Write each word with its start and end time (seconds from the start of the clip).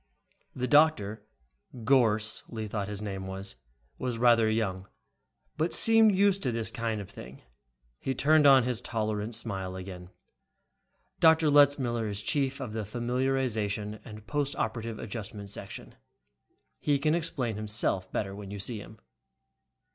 The 0.55 0.67
doctor, 0.67 1.27
Gorss, 1.83 2.41
Lee 2.49 2.67
thought 2.67 2.87
his 2.87 3.03
name 3.03 3.27
was, 3.27 3.55
was 3.99 4.17
rather 4.17 4.49
young 4.49 4.87
but 5.57 5.75
seemed 5.75 6.15
used 6.15 6.41
to 6.41 6.51
this 6.51 6.71
kind 6.71 6.99
of 6.99 7.07
thing. 7.07 7.43
He 7.99 8.15
turned 8.15 8.47
on 8.47 8.63
his 8.63 8.81
tolerant 8.81 9.35
smile 9.35 9.75
again. 9.75 10.09
"Dr. 11.19 11.51
Letzmiller 11.51 12.07
is 12.07 12.23
chief 12.23 12.59
of 12.59 12.73
the 12.73 12.81
Familiarization 12.83 13.99
and 14.03 14.25
Post 14.25 14.55
Operative 14.55 14.97
Adjustment 14.97 15.51
Section. 15.51 15.93
He 16.79 16.97
can 16.97 17.13
explain 17.13 17.55
himself 17.55 18.11
better 18.11 18.33
when 18.33 18.49
you 18.49 18.57
see 18.57 18.79
him." 18.79 18.97